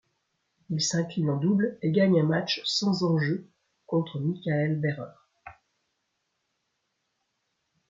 [0.71, 3.47] Il s'incline en double et gagne un match sans enjeu
[3.85, 5.13] contre Michael Berrer.